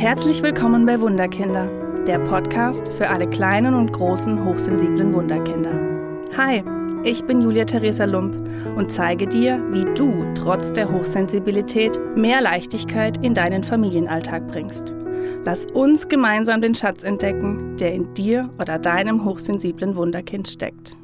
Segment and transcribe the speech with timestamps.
[0.00, 1.66] Herzlich willkommen bei Wunderkinder,
[2.06, 5.78] der Podcast für alle kleinen und großen hochsensiblen Wunderkinder.
[6.38, 6.64] Hi,
[7.04, 8.34] ich bin Julia Theresa Lump
[8.78, 14.94] und zeige dir, wie du trotz der Hochsensibilität mehr Leichtigkeit in deinen Familienalltag bringst.
[15.44, 20.96] Lass uns gemeinsam den Schatz entdecken, der in dir oder deinem hochsensiblen Wunderkind steckt.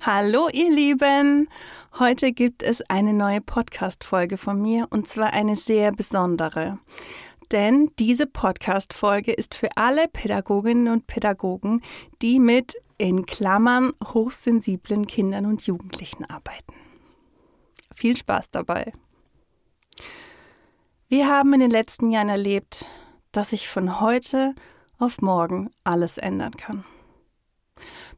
[0.00, 1.50] Hallo ihr Lieben!
[1.98, 6.78] Heute gibt es eine neue Podcast-Folge von mir und zwar eine sehr besondere.
[7.52, 11.82] Denn diese Podcast-Folge ist für alle Pädagoginnen und Pädagogen,
[12.22, 16.72] die mit in Klammern hochsensiblen Kindern und Jugendlichen arbeiten.
[17.94, 18.94] Viel Spaß dabei!
[21.08, 22.88] Wir haben in den letzten Jahren erlebt,
[23.32, 24.54] dass sich von heute
[24.98, 26.86] auf morgen alles ändern kann.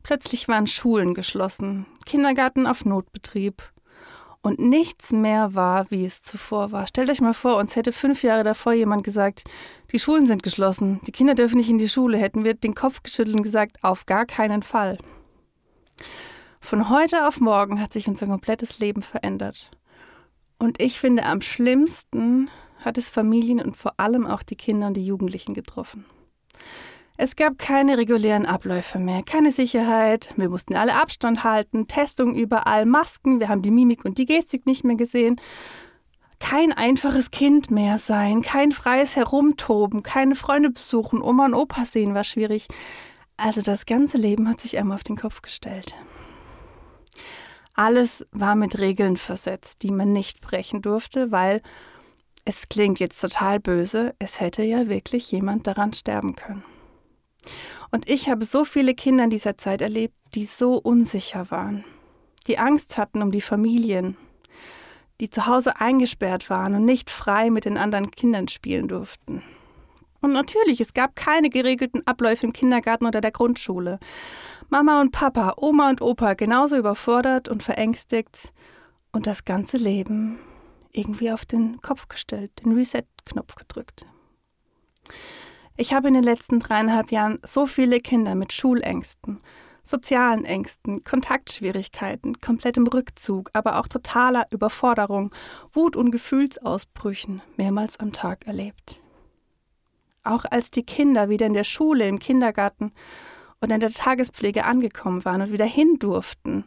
[0.05, 3.74] Plötzlich waren Schulen geschlossen, Kindergarten auf Notbetrieb
[4.45, 6.87] und nichts mehr war, wie es zuvor war.
[6.87, 9.45] Stellt euch mal vor, uns hätte fünf Jahre davor jemand gesagt,
[9.91, 13.03] die Schulen sind geschlossen, die Kinder dürfen nicht in die Schule, hätten wir den Kopf
[13.03, 14.99] geschüttelt und gesagt, auf gar keinen Fall.
[16.61, 19.71] Von heute auf morgen hat sich unser komplettes Leben verändert.
[20.59, 22.51] Und ich finde, am schlimmsten
[22.85, 26.05] hat es Familien und vor allem auch die Kinder und die Jugendlichen getroffen.
[27.17, 32.87] Es gab keine regulären Abläufe mehr, keine Sicherheit, wir mussten alle Abstand halten, Testung überall,
[32.87, 35.41] Masken, wir haben die Mimik und die Gestik nicht mehr gesehen.
[36.41, 42.15] Kein einfaches Kind mehr sein, kein freies Herumtoben, keine Freunde besuchen, Oma und Opa sehen
[42.15, 42.67] war schwierig.
[43.37, 45.95] Also das ganze Leben hat sich einmal auf den Kopf gestellt.
[47.75, 51.63] Alles war mit Regeln versetzt, die man nicht brechen durfte, weil
[52.45, 56.65] es klingt jetzt total böse, es hätte ja wirklich jemand daran sterben können.
[57.91, 61.85] Und ich habe so viele Kinder in dieser Zeit erlebt, die so unsicher waren,
[62.47, 64.17] die Angst hatten um die Familien,
[65.21, 69.43] die zu Hause eingesperrt waren und nicht frei mit den anderen Kindern spielen durften.
[70.21, 73.99] Und natürlich, es gab keine geregelten Abläufe im Kindergarten oder der Grundschule.
[74.71, 78.53] Mama und Papa, Oma und Opa genauso überfordert und verängstigt
[79.13, 80.39] und das ganze Leben
[80.93, 84.07] irgendwie auf den Kopf gestellt, den Reset-Knopf gedrückt.
[85.77, 89.41] Ich habe in den letzten dreieinhalb Jahren so viele Kinder mit Schulängsten,
[89.85, 95.35] sozialen Ängsten, Kontaktschwierigkeiten, komplettem Rückzug, aber auch totaler Überforderung,
[95.73, 99.01] Wut und Gefühlsausbrüchen mehrmals am Tag erlebt.
[100.23, 102.93] Auch als die Kinder wieder in der Schule, im Kindergarten
[103.61, 106.67] und in der Tagespflege angekommen waren und wieder hin durften,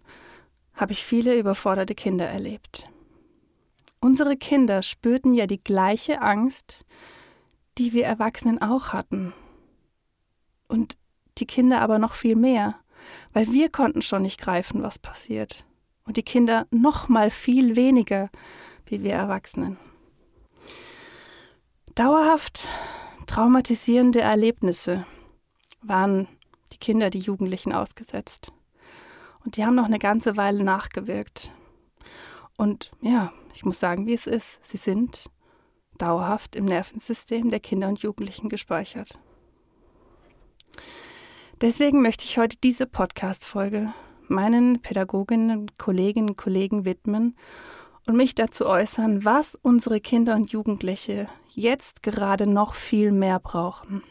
[0.74, 2.90] habe ich viele überforderte Kinder erlebt.
[4.02, 6.86] Unsere Kinder spürten ja die gleiche Angst,
[7.78, 9.34] die wir Erwachsenen auch hatten.
[10.68, 10.98] Und
[11.38, 12.76] die Kinder aber noch viel mehr,
[13.34, 15.66] weil wir konnten schon nicht greifen, was passiert.
[16.04, 18.30] Und die Kinder noch mal viel weniger
[18.86, 19.78] wie wir Erwachsenen.
[21.96, 22.68] Dauerhaft
[23.26, 25.06] traumatisierende Erlebnisse
[25.82, 26.28] waren
[26.72, 28.52] die Kinder, die Jugendlichen ausgesetzt.
[29.44, 31.52] Und die haben noch eine ganze Weile nachgewirkt.
[32.58, 34.60] Und ja, ich muss sagen, wie es ist.
[34.66, 35.30] Sie sind
[35.98, 39.20] dauerhaft im Nervensystem der Kinder und Jugendlichen gespeichert.
[41.62, 43.92] Deswegen möchte ich heute diese Podcast-Folge
[44.28, 47.36] meinen Pädagoginnen, Kolleginnen und Kollegen widmen
[48.06, 54.04] und mich dazu äußern, was unsere Kinder und Jugendliche jetzt gerade noch viel mehr brauchen.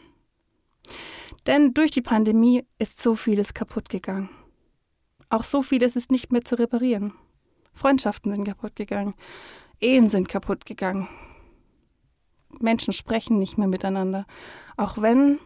[1.45, 4.29] Denn durch die Pandemie ist so vieles kaputt gegangen.
[5.29, 7.13] Auch so vieles ist nicht mehr zu reparieren.
[7.73, 9.13] Freundschaften sind kaputt gegangen.
[9.79, 11.07] Ehen sind kaputt gegangen.
[12.61, 14.25] Menschen sprechen nicht mehr miteinander.
[14.75, 15.39] Auch wenn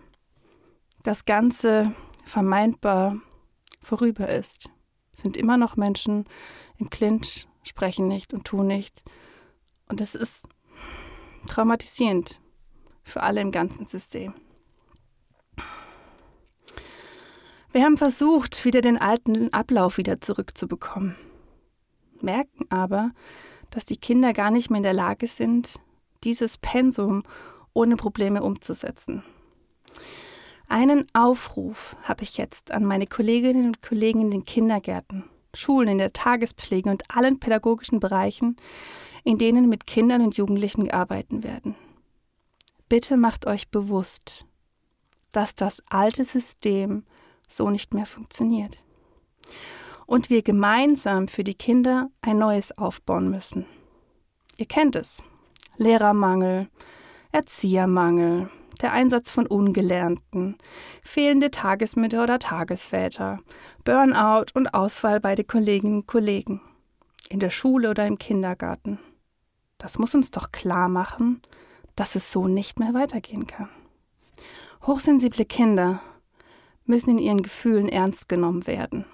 [1.04, 1.94] das Ganze
[2.26, 3.18] vermeintbar
[3.82, 4.70] vorüber ist,
[5.14, 6.26] sind immer noch Menschen
[6.78, 9.04] im Clinch, sprechen nicht und tun nicht.
[9.90, 10.46] Und es ist
[11.48, 12.40] traumatisierend
[13.04, 14.34] für alle im ganzen System.
[17.72, 21.16] Wir haben versucht, wieder den alten Ablauf wieder zurückzubekommen
[22.24, 23.12] merken aber,
[23.70, 25.76] dass die Kinder gar nicht mehr in der Lage sind,
[26.24, 27.24] dieses Pensum
[27.74, 29.24] ohne Probleme umzusetzen.
[30.68, 35.98] Einen Aufruf habe ich jetzt an meine Kolleginnen und Kollegen in den Kindergärten, Schulen, in
[35.98, 38.56] der Tagespflege und allen pädagogischen Bereichen,
[39.24, 41.76] in denen mit Kindern und Jugendlichen gearbeitet werden.
[42.88, 44.46] Bitte macht euch bewusst,
[45.32, 47.04] dass das alte System
[47.50, 48.80] so nicht mehr funktioniert
[50.12, 53.66] und wir gemeinsam für die Kinder ein neues aufbauen müssen.
[54.58, 55.24] Ihr kennt es.
[55.82, 56.68] Lehrermangel,
[57.32, 58.52] Erziehermangel,
[58.84, 60.60] der Einsatz von Ungelernten,
[61.02, 63.40] fehlende Tagesmütter oder Tagesväter,
[63.84, 66.62] Burnout und Ausfall bei den Kolleginnen und Kollegen,
[67.30, 69.00] in der Schule oder im Kindergarten.
[69.80, 71.42] Das muss uns doch klar machen,
[71.96, 73.70] dass es so nicht mehr weitergehen kann.
[74.86, 76.00] Hochsensible Kinder
[76.86, 79.06] müssen in ihren Gefühlen ernst genommen werden.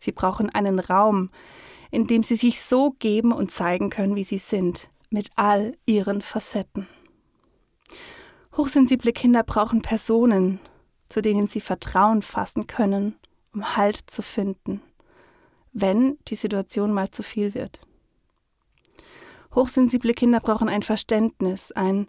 [0.00, 1.30] Sie brauchen einen Raum,
[1.92, 6.22] in dem sie sich so geben und zeigen können, wie sie sind, mit all ihren
[6.22, 6.88] Facetten.
[8.56, 10.58] Hochsensible Kinder brauchen Personen,
[11.06, 13.14] zu denen sie Vertrauen fassen können,
[13.52, 14.82] um Halt zu finden,
[15.72, 17.80] wenn die Situation mal zu viel wird.
[19.54, 22.08] Hochsensible Kinder brauchen ein Verständnis, ein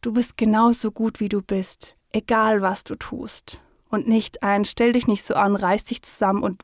[0.00, 3.60] Du bist genauso gut wie du bist, egal was du tust.
[3.90, 6.62] Und nicht ein Stell dich nicht so an, reiß dich zusammen und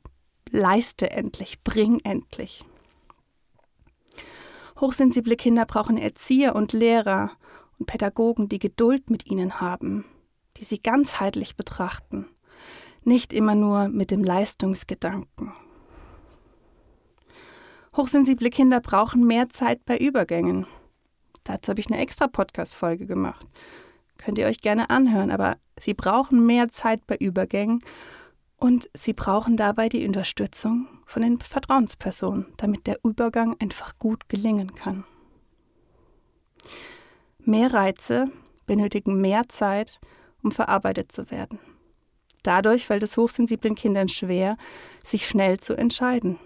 [0.50, 2.64] leiste endlich, bring endlich.
[4.80, 7.30] Hochsensible Kinder brauchen Erzieher und Lehrer
[7.78, 10.04] und Pädagogen, die Geduld mit ihnen haben,
[10.56, 12.26] die sie ganzheitlich betrachten,
[13.04, 15.52] nicht immer nur mit dem Leistungsgedanken.
[17.96, 20.66] Hochsensible Kinder brauchen mehr Zeit bei Übergängen.
[21.44, 23.46] Dazu habe ich eine extra Podcast-Folge gemacht.
[24.18, 27.84] Könnt ihr euch gerne anhören, aber sie brauchen mehr Zeit bei Übergängen
[28.58, 34.74] und sie brauchen dabei die Unterstützung von den Vertrauenspersonen, damit der Übergang einfach gut gelingen
[34.74, 35.04] kann.
[37.38, 38.30] Mehr Reize
[38.66, 40.00] benötigen mehr Zeit,
[40.42, 41.58] um verarbeitet zu werden.
[42.42, 44.56] Dadurch fällt es hochsensiblen Kindern schwer,
[45.02, 46.38] sich schnell zu entscheiden.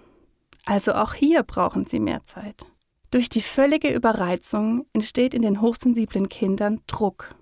[0.65, 2.65] Also auch hier brauchen sie mehr Zeit.
[3.11, 7.35] Durch die völlige Überreizung entsteht in den hochsensiblen Kindern Druck,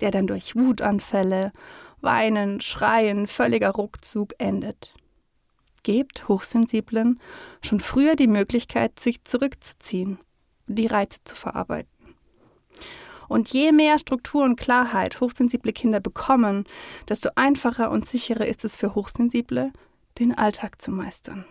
[0.00, 1.52] der dann durch Wutanfälle,
[2.00, 4.94] Weinen, Schreien, völliger Ruckzug endet.
[5.84, 7.20] Gebt Hochsensiblen
[7.62, 10.18] schon früher die Möglichkeit, sich zurückzuziehen
[10.66, 11.92] und die Reize zu verarbeiten.
[13.28, 16.64] Und je mehr Struktur und Klarheit hochsensible Kinder bekommen,
[17.08, 19.72] desto einfacher und sicherer ist es für Hochsensible,
[20.18, 21.44] den Alltag zu meistern.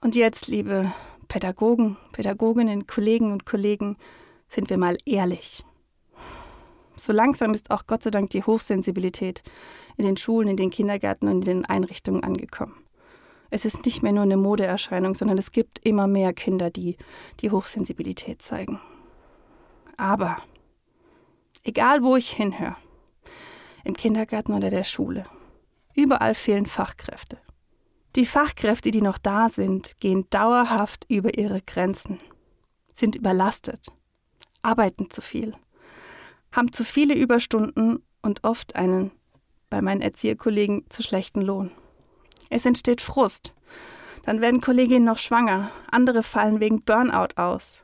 [0.00, 0.92] Und jetzt, liebe
[1.28, 3.96] Pädagogen, Pädagoginnen, Kollegen und Kollegen,
[4.48, 5.64] sind wir mal ehrlich.
[7.02, 9.42] So langsam ist auch Gott sei Dank die Hochsensibilität
[9.96, 12.76] in den Schulen, in den Kindergärten und in den Einrichtungen angekommen.
[13.50, 16.96] Es ist nicht mehr nur eine Modeerscheinung, sondern es gibt immer mehr Kinder, die
[17.40, 18.78] die Hochsensibilität zeigen.
[19.96, 20.36] Aber
[21.64, 22.76] egal wo ich hinhöre,
[23.82, 25.26] im Kindergarten oder der Schule,
[25.96, 27.36] überall fehlen Fachkräfte.
[28.14, 32.20] Die Fachkräfte, die noch da sind, gehen dauerhaft über ihre Grenzen,
[32.94, 33.88] sind überlastet,
[34.62, 35.56] arbeiten zu viel,
[36.52, 39.10] haben zu viele Überstunden und oft einen,
[39.70, 41.70] bei meinen Erzieherkollegen, zu schlechten Lohn.
[42.50, 43.54] Es entsteht Frust.
[44.24, 47.82] Dann werden Kolleginnen noch schwanger, andere fallen wegen Burnout aus.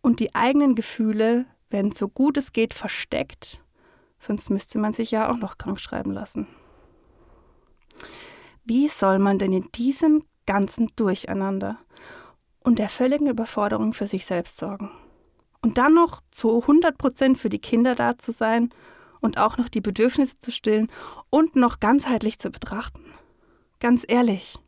[0.00, 3.60] Und die eigenen Gefühle werden so gut es geht versteckt,
[4.18, 6.48] sonst müsste man sich ja auch noch krank schreiben lassen.
[8.64, 11.78] Wie soll man denn in diesem ganzen Durcheinander
[12.64, 14.90] und der völligen Überforderung für sich selbst sorgen?
[15.62, 18.70] Und dann noch zu 100 Prozent für die Kinder da zu sein
[19.20, 20.88] und auch noch die Bedürfnisse zu stillen
[21.30, 23.04] und noch ganzheitlich zu betrachten.
[23.80, 24.58] Ganz ehrlich,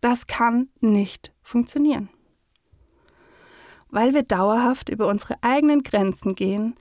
[0.00, 2.08] das kann nicht funktionieren.
[3.88, 6.74] Weil wir dauerhaft über unsere eigenen Grenzen gehen,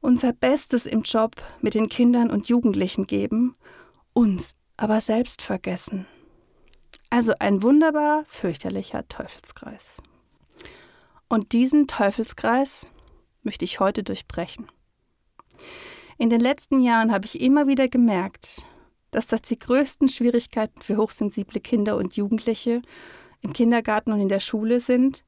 [0.00, 3.54] unser Bestes im Job mit den Kindern und Jugendlichen geben,
[4.12, 6.06] uns aber selbst vergessen.
[7.10, 9.96] Also ein wunderbar fürchterlicher Teufelskreis.
[11.28, 12.86] Und diesen Teufelskreis
[13.44, 14.66] möchte ich heute durchbrechen.
[16.18, 18.64] In den letzten Jahren habe ich immer wieder gemerkt,
[19.10, 22.82] dass das die größten Schwierigkeiten für hochsensible Kinder und Jugendliche
[23.40, 25.24] im Kindergarten und in der Schule sind,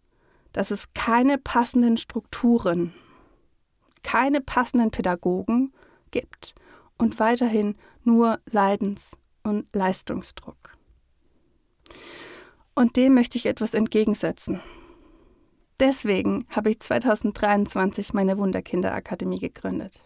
[0.52, 2.94] dass es keine passenden Strukturen,
[4.02, 5.72] keine passenden Pädagogen
[6.10, 6.54] gibt
[6.98, 9.12] und weiterhin nur Leidens-
[9.42, 10.72] und Leistungsdruck.
[12.74, 14.60] Und dem möchte ich etwas entgegensetzen.
[15.78, 20.02] Deswegen habe ich 2023 meine Wunderkinderakademie gegründet.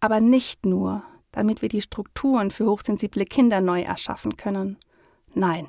[0.00, 4.78] Aber nicht nur, damit wir die Strukturen für hochsensible Kinder neu erschaffen können.
[5.32, 5.66] Nein.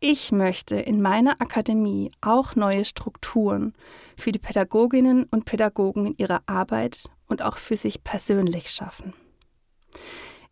[0.00, 3.72] Ich möchte in meiner Akademie auch neue Strukturen
[4.16, 9.12] für die Pädagoginnen und Pädagogen in ihrer Arbeit und auch für sich persönlich schaffen.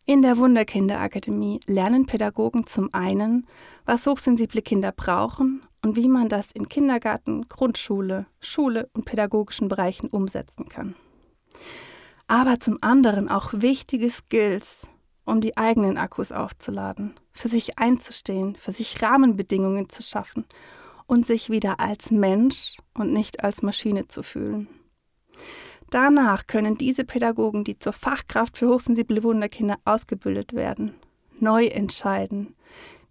[0.05, 3.45] In der Wunderkinderakademie lernen Pädagogen zum einen,
[3.85, 10.07] was hochsensible Kinder brauchen und wie man das in Kindergarten, Grundschule, Schule und pädagogischen Bereichen
[10.09, 10.95] umsetzen kann.
[12.27, 14.89] Aber zum anderen auch wichtige Skills,
[15.25, 20.45] um die eigenen Akkus aufzuladen, für sich einzustehen, für sich Rahmenbedingungen zu schaffen
[21.07, 24.67] und sich wieder als Mensch und nicht als Maschine zu fühlen.
[25.89, 30.93] Danach können diese Pädagogen, die zur Fachkraft für hochsensible Wunderkinder ausgebildet werden,
[31.39, 32.55] neu entscheiden,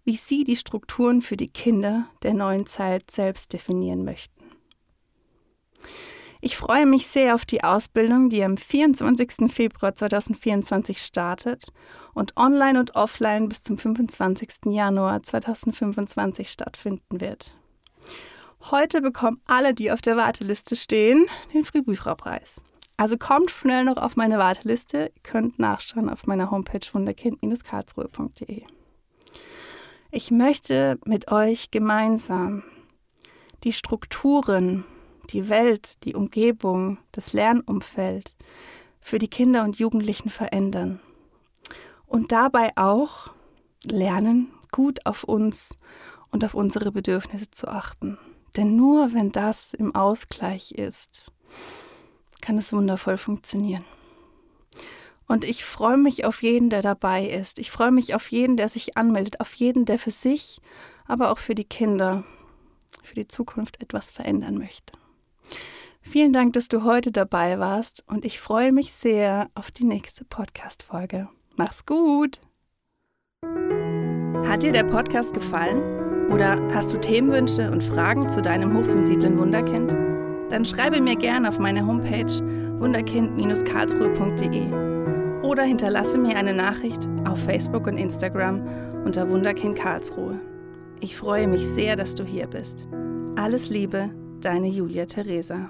[0.03, 4.41] wie sie die Strukturen für die Kinder der neuen Zeit selbst definieren möchten.
[6.43, 9.51] Ich freue mich sehr auf die Ausbildung, die am 24.
[9.51, 11.71] Februar 2024 startet
[12.15, 14.49] und online und offline bis zum 25.
[14.65, 17.55] Januar 2025 stattfinden wird.
[18.71, 22.59] Heute bekommen alle, die auf der Warteliste stehen, den Frühbucherpreis.
[22.97, 25.11] Also kommt schnell noch auf meine Warteliste.
[25.15, 28.63] Ihr könnt nachschauen auf meiner Homepage wunderkind-karlsruhe.de.
[30.13, 32.63] Ich möchte mit euch gemeinsam
[33.63, 34.83] die Strukturen,
[35.29, 38.35] die Welt, die Umgebung, das Lernumfeld
[38.99, 40.99] für die Kinder und Jugendlichen verändern.
[42.07, 43.31] Und dabei auch
[43.85, 45.77] lernen, gut auf uns
[46.29, 48.17] und auf unsere Bedürfnisse zu achten.
[48.57, 51.31] Denn nur wenn das im Ausgleich ist,
[52.41, 53.85] kann es wundervoll funktionieren.
[55.31, 57.57] Und ich freue mich auf jeden, der dabei ist.
[57.57, 60.59] Ich freue mich auf jeden, der sich anmeldet, auf jeden, der für sich,
[61.05, 62.25] aber auch für die Kinder,
[63.01, 64.91] für die Zukunft etwas verändern möchte.
[66.01, 70.25] Vielen Dank, dass du heute dabei warst und ich freue mich sehr auf die nächste
[70.25, 71.29] Podcast-Folge.
[71.55, 72.41] Mach's gut!
[74.45, 76.29] Hat dir der Podcast gefallen?
[76.29, 79.93] Oder hast du Themenwünsche und Fragen zu deinem hochsensiblen Wunderkind?
[80.51, 82.25] Dann schreibe mir gerne auf meine Homepage
[82.81, 84.90] wunderkind-karlsruhe.de
[85.43, 88.61] oder hinterlasse mir eine Nachricht auf Facebook und Instagram
[89.05, 90.39] unter Wunderkind Karlsruhe.
[90.99, 92.85] Ich freue mich sehr, dass du hier bist.
[93.35, 95.69] Alles Liebe, deine Julia Theresa.